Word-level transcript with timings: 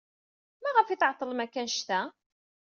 Maɣef 0.61 0.87
ay 0.89 0.97
tɛeḍḍlem 0.99 1.39
akk 1.45 1.55
anect-a? 1.61 2.01